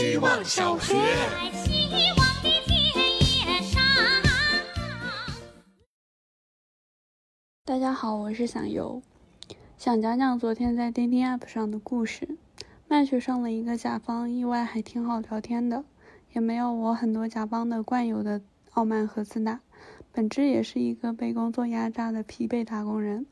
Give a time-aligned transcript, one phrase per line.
[0.00, 0.94] 希望小学。
[7.64, 9.02] 大家好，我是想游，
[9.76, 12.28] 想讲讲昨天在钉钉 app 上的故事。
[12.86, 15.82] 麦雪上了一个甲方，意外还挺好聊天的，
[16.32, 18.40] 也没有我很多甲方的惯有的
[18.74, 19.58] 傲慢和自大，
[20.12, 23.26] 本质也是一个被工作压榨的疲惫打工人。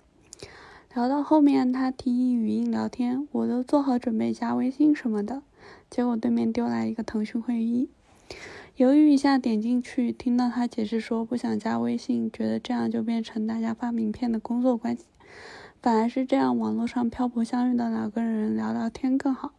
[0.93, 5.43] 聊到后面，他提议语音聊天，我都做好准备加微信什么的，
[5.91, 7.89] 结果对面丢来一个腾讯会议，
[8.77, 15.05] 犹豫一下点进去，听到他解释说不想加微信，觉得这样就变成大家发名片的工作关系。
[15.81, 19.53] 反而是这样，网络上漂泊相遇的两个人聊聊天更好。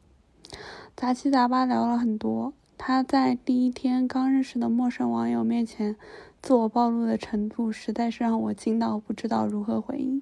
[0.95, 5.95] 杂七杂八聊了很多，他在第一天刚认识的陌生网友面前
[6.41, 10.21] 自我暴露的程度，实在是让我惊到不知道如何回应。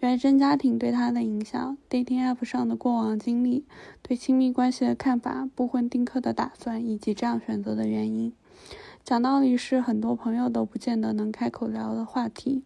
[0.00, 3.66] 原生家庭对他的影响，dating app 上的过往经历，
[4.00, 8.32] 对亲密关系的看法，不婚丁克的打算，以及这样选择的原因。
[9.04, 12.62] 讲道理是很多朋友都不见得能开口聊的话题。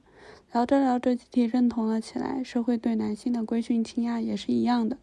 [0.53, 2.45] 聊着聊着，集体认同了起来。
[2.45, 4.97] 社会对男性的规训倾轧也是一样的。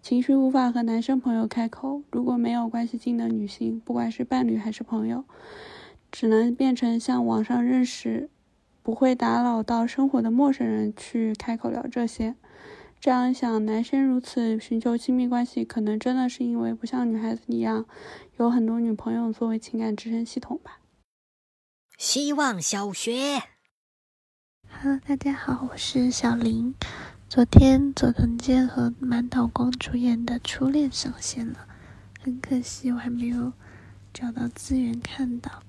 [0.00, 5.24] 情绪无法和男生朋友开口，如果没有关系近的女性，不管是伴侣还是朋友，
[6.12, 8.30] 只能变成像网上认识、
[8.86, 12.36] 不会打扰到生活的陌生人去开口聊这些。
[13.00, 17.84] 这样想，男生如此寻求亲密关系，可能真的是因为不像女孩子一样，
[18.36, 20.78] 有很多女朋友作为情感支撑系统吧。
[21.98, 23.42] 希望小学。
[24.70, 26.72] Hello，大家好，我是小林。
[27.28, 31.66] 昨天佐藤健和满岛光主演的《初恋》上线了，
[32.22, 33.52] 很可惜我还没有
[34.14, 35.64] 找到资源看到。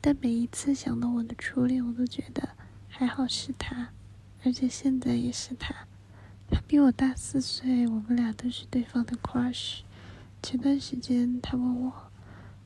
[0.00, 2.50] 但每一次想到我的初恋，我都觉得
[2.88, 3.90] 还好是他，
[4.44, 5.74] 而且现在也是他。
[6.50, 9.80] 他比我大四岁，我们俩都是对方的 crush。
[10.42, 11.92] 前段时间他问我，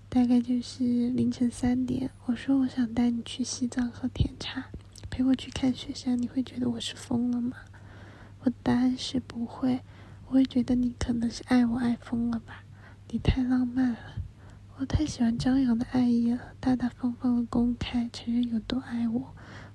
[0.08, 4.66] 大概就是凌晨三点，我说我想带你去西藏喝甜茶。
[5.10, 7.56] 陪我去看雪山，你会觉得我是疯了吗？
[8.40, 9.80] 我的答案是不会，
[10.26, 12.64] 我会觉得你可能是爱我爱疯了吧。
[13.08, 13.98] 你太浪漫了，
[14.82, 19.32] 我太喜欢张扬的爱意了，大大方方的公开承认有多爱我。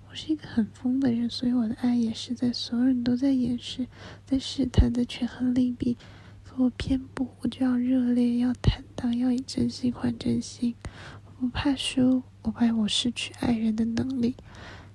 [0.09, 3.88] 我是一个很疯的人，所以我的爱也是在所有人都在掩饰、
[4.25, 5.97] 在试探、在权衡利弊，
[6.44, 10.75] 可我偏不，我就要热烈，要坦荡，要以真心换真心。
[11.23, 14.35] 我不怕输，我怕我失去爱人的能力。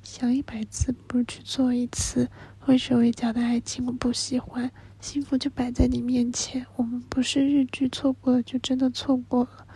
[0.02, 2.28] 想一百次，不如去做一次。
[2.58, 4.70] 会手会脚的爱情我不喜欢，
[5.00, 6.64] 幸福就摆在你面前。
[6.76, 9.66] 我们不是日剧，错过了就真的错过了。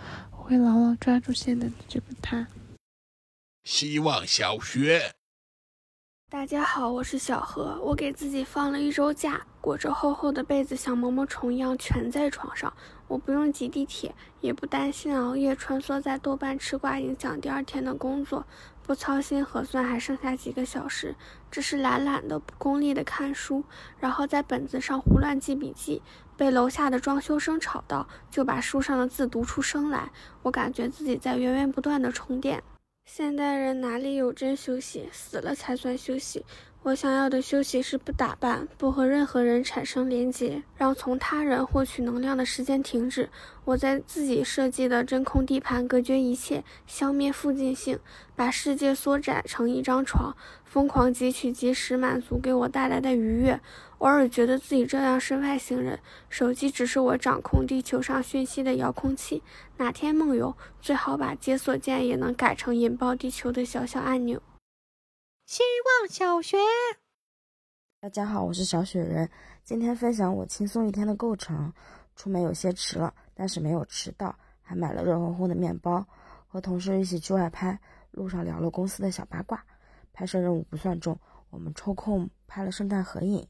[0.46, 2.46] 我会牢牢抓住现在的这个他。
[3.64, 5.12] 希望小学。
[6.30, 7.80] 大家好，我是小何。
[7.82, 12.72] 我给自己放了一周假，裹着厚厚的被子，像毛毛虫一样蜷在床上。
[13.08, 18.46] 我不用挤地铁，也不担心熬夜穿梭在豆瓣吃瓜影响第二天的工作，
[18.84, 21.16] 不操心核算还剩下几个小时，
[21.50, 23.64] 只是懒懒的、不功利的看书，
[23.98, 26.02] 然后在本子上胡乱记笔记。
[26.36, 30.10] 被楼下的装修声吵到，就把书上的字读出声来。
[30.42, 32.62] 我感觉自己在源源不断的充电。
[33.04, 35.08] 现代人哪里有真休息？
[35.12, 36.44] 死了才算休息。
[36.82, 43.28] 我想要的休息是不打扮，不和任何人产生连结，让从他人获取能量的时间停止。
[43.64, 47.98] 我在自己设计的真空地盘隔绝一切，消灭附近性，
[48.36, 50.36] 把世界缩窄成一张床，
[50.76, 53.58] 疯狂汲取即时满足给我带来的愉悦。
[53.96, 55.98] 偶尔觉得自己这样是外星人，
[56.28, 59.42] 手机只是我掌控地球上讯息的遥控器。
[59.78, 64.42] 哪天梦游，最好把解锁键也能改成引爆地球的小小按钮。
[65.46, 65.62] 希
[66.02, 66.58] 望小学，
[67.98, 69.30] 大家好，我是小雪人。
[69.64, 71.72] 今天分享我轻松一天的构成。
[72.16, 76.06] 出门有些迟了，但是没有迟到，还买了热烘烘的面包。
[76.46, 79.64] 和同事一起去外拍，路上聊了公司的小八卦。
[80.16, 81.14] 拍摄任务不算重，
[81.50, 83.46] 我们抽空拍了圣诞合影。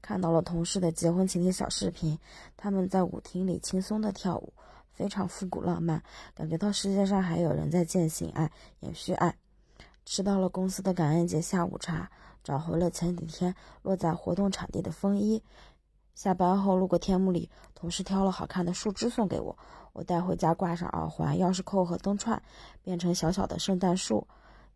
[0.00, 2.16] 看到了同事的结婚请帖小视频，
[2.56, 4.52] 他们在舞厅里轻松的跳舞，
[4.92, 6.00] 非常复古浪漫，
[6.32, 9.34] 感觉到世界上还有人在践行爱、延续爱。
[10.04, 12.08] 吃到了公司的感恩节下午茶，
[12.44, 13.52] 找回了前几天
[13.82, 15.42] 落在活动场地的风衣。
[16.14, 19.58] 下班后路过天幕里，同事挑了好看的树枝送给我，
[19.92, 22.40] 我带回家挂上耳环、钥匙扣和灯串，
[22.82, 24.24] 变成小小的圣诞树。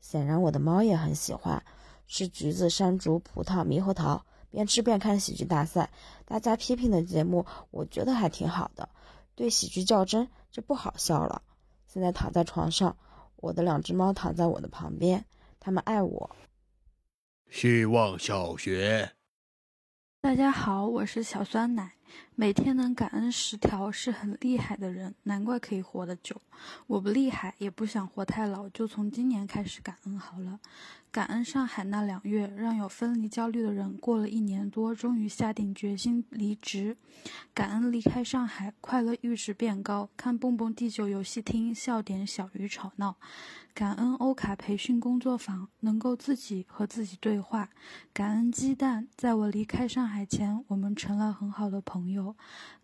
[0.00, 1.62] 显然我的猫也很喜欢，
[2.06, 4.24] 吃橘子、山竹、葡萄、猕猴桃。
[4.50, 5.90] 边吃边看喜剧大赛，
[6.24, 8.88] 大家批评的节目，我觉得还挺好的。
[9.34, 11.42] 对喜剧较真就不好笑了。
[11.86, 12.96] 现在躺在床上，
[13.36, 15.22] 我的两只猫躺在我的旁边，
[15.60, 16.34] 它们爱我。
[17.50, 19.12] 希望小学。
[20.22, 21.97] 大家好，我是小酸奶。
[22.34, 26.40] 每天能感恩十条是很厉害的人，难怪可以活得久。
[26.86, 30.60] 我不厉害，也不想活太老，就从今年开始感恩好了。
[31.10, 36.96] 感恩上海那两月，让有分离焦虑的人过了一年多，终于下定决心离职。
[37.54, 43.16] 感恩离开上海，快乐阈值变高，看蹦蹦地久游戏厅，笑点小于吵闹。
[43.72, 47.70] 感恩欧卡培训工作坊，能够自己和自己对话。
[48.12, 52.36] 感恩鸡蛋，在我离开上海前，我们成了很好的朋朋友。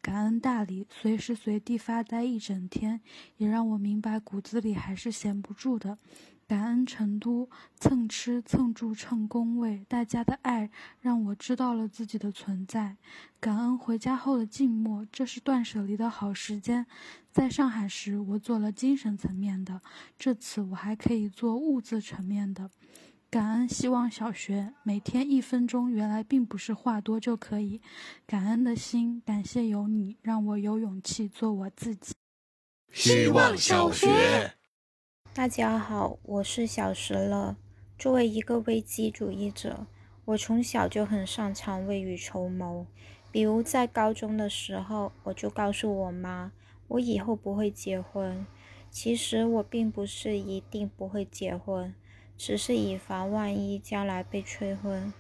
[0.03, 3.01] 感恩大理，随时随地发呆一整天，
[3.37, 5.99] 也让我明白骨子里还是闲不住的。
[6.47, 10.71] 感恩成都，蹭吃蹭住蹭工位，大家的爱
[11.01, 12.97] 让我知道了自己的存在。
[13.41, 16.87] 感恩回家后的静默，这是断舍离的好时间。
[17.33, 19.81] 在上海时，我做了精神层面的，
[20.19, 22.71] 这次我还可以做物质层面的。
[23.35, 27.81] 感恩希望小学，每天一分钟，原来并不是话多就可以。
[28.29, 32.15] 感恩的心，感谢有你，让我有勇气做我自己。
[32.93, 34.53] 希望小学。
[35.33, 37.57] 大家好，我是小石乐。
[37.99, 39.89] 作为一个危机主义者，
[40.27, 42.87] 我从小就很擅长未雨绸缪。
[43.33, 46.53] 比如在高中的时候，我就告诉我妈，
[46.87, 48.47] 我以后不会结婚。
[48.93, 51.93] 其实我并不是一定不会结婚，
[52.37, 55.13] 只是以防万一将来被催婚。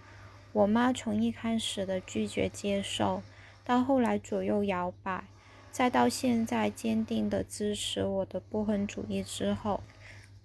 [0.53, 3.23] 我妈从一开始的拒绝接受，
[3.65, 5.25] 到后来左右摇摆，
[5.71, 9.83] 再到现在坚定的支持我的不婚主义之后。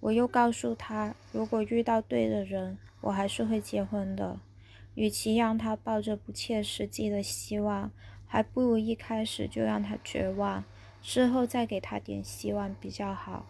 [0.00, 4.40] 我又告诉他，如果遇到对的人，我还是会结婚的。
[4.94, 7.92] 与其让他抱着不切实际的希望，
[8.26, 10.64] 还不如一开始就让他绝望，
[11.00, 13.46] 之后再给他点希望比较好。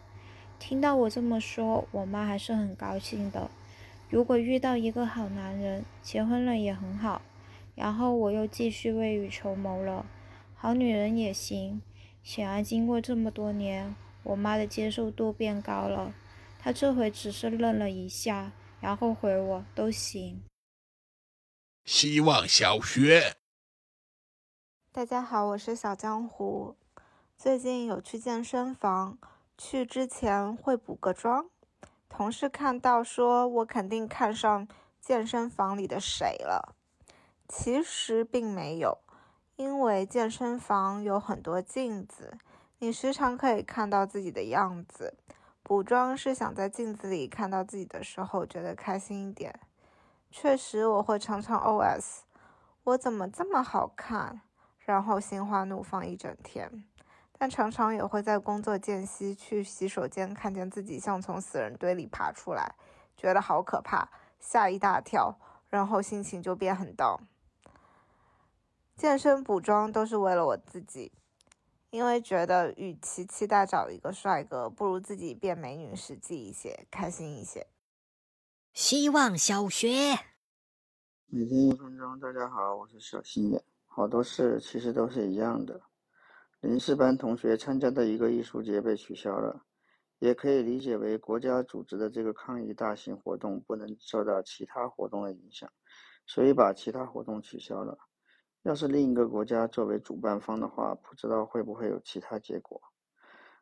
[0.61, 3.49] 听到我这么说，我妈还是很高兴的。
[4.11, 7.23] 如果遇到一个好男人，结婚了也很好。
[7.73, 10.05] 然后我又继续未雨绸缪了，
[10.53, 11.81] 好女人也行。
[12.21, 16.13] 显然，经过这么多年，我妈的接受度变高了。
[16.59, 20.43] 她这回只是愣了一下，然后回我都行。
[21.85, 23.37] 希望小学，
[24.91, 26.75] 大家好，我是小江湖。
[27.35, 29.17] 最近有去健身房，
[29.63, 31.45] 去之前会补个妆。
[32.09, 34.67] 同事看到说，我肯定看上
[34.99, 36.75] 健身房里的谁了。
[37.47, 38.97] 其实并没有，
[39.57, 42.39] 因为健身房有很多镜子，
[42.79, 45.15] 你时常可以看到自己的样子。
[45.61, 49.59] 补妆是想在镜子里看到自己的时候觉得开心一点。
[50.31, 52.21] 确实，我会常常 OS：
[52.85, 54.41] 我怎么这么好看？
[54.79, 56.83] 然后心花怒放一整天。
[57.41, 62.75] 但常常也会在工作间隙去洗手间，看见自己像从死人堆里爬出来，
[63.17, 64.07] 觉得好可怕，
[64.39, 67.21] 吓一大跳，然后心情就变很 down。
[68.95, 71.13] 健身补妆都是为了我自己。
[71.89, 77.65] 因为觉得，与其期待找一个帅哥，不如自己变美女实际一些，开心一些。
[78.71, 79.87] 希望小学，
[81.25, 82.19] 每天一分钟。
[82.19, 83.63] 大家好，我是小心眼。
[83.87, 85.81] 好多事其实都是一样的。
[86.61, 89.65] 临时班同学参加的一个艺术节被取消了，
[90.19, 95.67] 也可以理解为国家组织的这个抗议大型活动不能受到其他活动的影响，
[96.27, 97.97] 所以把其他活动取消了。
[98.61, 102.79] 要是另一个国家作为主办方的话，不知道会不会有其他结果。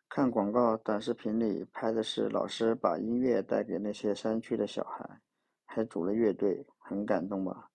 [0.09, 5.21] 看广告短视频里拍的是老师把音乐带给那些山区的小孩，
[5.65, 7.69] 还组了乐队，很感动吧？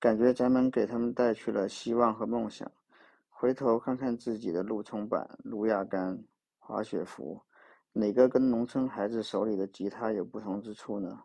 [0.00, 2.72] 感觉咱们给他们带去了希望和梦想。
[3.36, 6.24] 回头看看自己的路冲板、路亚杆、
[6.58, 7.42] 滑雪服，
[7.92, 11.24] 哪个跟农村孩子手里的吉他有不同之处呢？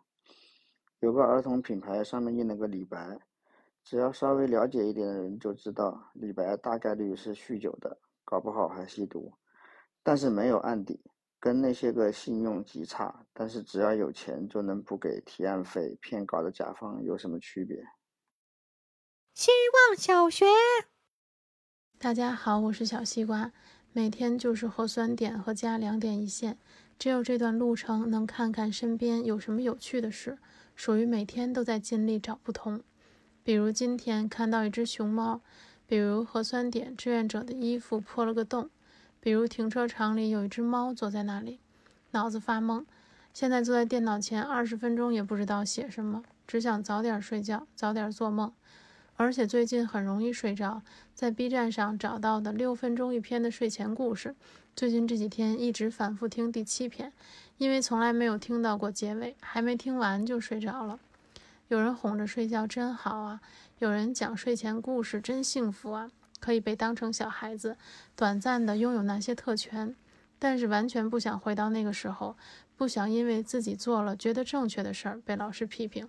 [0.98, 3.20] 有个儿童品牌上面印了个李白。
[3.82, 9.32] 只要稍微了解一点的人就知道，李白大概率是酗酒的，搞不好还吸毒，
[10.02, 11.00] 但是没有案底，
[11.38, 17.82] 跟那些个信用极差，但是只要有钱就能不给提案费骗稿的甲方有什么区别？
[19.32, 19.50] 希
[19.88, 20.44] 望小学，
[22.02, 23.52] 大家好，我是小西瓜，
[23.92, 26.56] 每天就是核酸点和加两点一线，
[26.98, 30.38] 只有这段路程能看看身边有什么有趣的事，
[30.74, 32.80] 属于每天都在尽力找不同。
[33.44, 35.42] 比如今天看到一只熊猫，
[35.86, 38.70] 比如核酸点志愿者的衣服破了个洞，
[39.20, 41.60] 比如停车场里有一只猫坐在那里，
[42.12, 42.86] 脑子发懵。
[43.34, 48.50] 现在坐在电脑前二十分钟也不知道写什么，只想早点睡觉，早点做梦。
[49.20, 50.80] 而且最近很容易睡着，
[51.14, 54.34] 在 B 站上找到的六分钟一篇的睡前故事，
[54.74, 57.12] 最近这几天一直反复听第七篇，
[57.58, 60.98] 因为从来没有听到过结尾，还没听完就睡着了。
[61.68, 63.42] 有人哄着睡觉真好啊，
[63.80, 66.10] 有人讲睡前故事真幸福啊。
[66.38, 67.76] 可以被当成小孩子，
[68.16, 69.94] 短暂的拥有那些特权，
[70.38, 72.34] 但是完全不想回到那个时候，
[72.74, 76.08] 不想因为自己做了觉得正确的事儿被老师批评，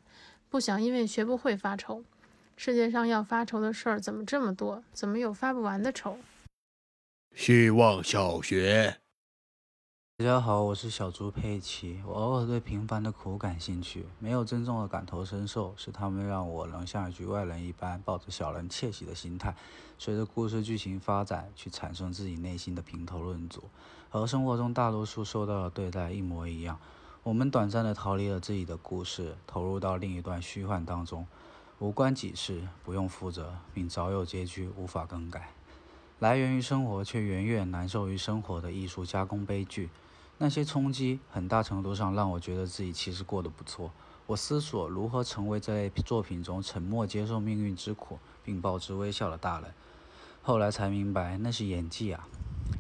[0.50, 2.06] 不想因为学不会发愁。
[2.56, 4.84] 世界上要发愁的事儿怎么这么多？
[4.94, 6.18] 怎么有发不完的愁？
[7.36, 8.98] 希望小学。
[10.18, 12.00] 大家好，我是小猪佩奇。
[12.06, 19.56] 我偶尔对平凡的苦感兴趣，没有真正的感同身受，是他们让我能像局外人一般，抱着小人窃喜的心态，
[19.98, 23.64] 随着故事剧情发展去产生自己内心的评头论足，
[24.10, 26.78] 和生活中大多数受到的对待一模一样。
[27.24, 31.26] 我们短暂的逃离了自己的故事，投入到另一段虚幻当中，
[31.82, 35.50] 无关己事，不用负责，并早有结局，无法更改。
[36.20, 39.90] 来源于生活却远远难受于生活的艺术加工悲剧。
[40.38, 43.90] 那些冲击很大程度上让我觉得自己其实过得不错。
[44.28, 49.74] 我思索如何成为这类作品中沉默接受命运之苦并报之微笑的大人。
[50.44, 52.28] 后来才明白，那是演技啊！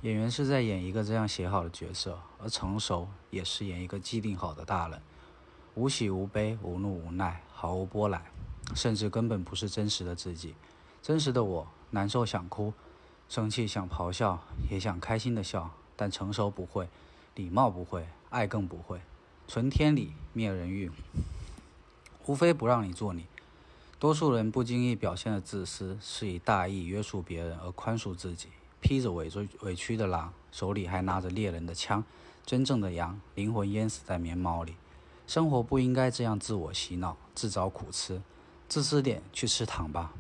[0.03, 5.01] 演员是在演一个这样写好的角色，而成熟也是演一个既定好的大人，
[5.74, 8.24] 无喜无悲，无怒无奈，毫无波澜，
[8.75, 10.56] 甚至根本不是真实的自己。
[11.01, 12.74] 真实的我，难受想哭，
[13.28, 16.88] 生气想咆哮，也想开心的笑，但成熟不会。
[17.36, 19.00] 礼貌不会，爱更不会，
[19.48, 20.92] 存天理，灭人欲，
[22.25, 23.25] 无非不让你做你。
[23.98, 28.50] 多数人不经意表现的自私，是以大义约束别人而宽恕自己。
[28.82, 32.04] 披着委屈委屈的狼，手里还拿着猎人的枪。
[32.46, 34.75] 真正的羊，灵魂淹死在棉毛里。
[35.28, 38.22] 生活不应该这样自我洗脑，自找苦吃。
[38.72, 40.13] 自私点，去吃糖吧。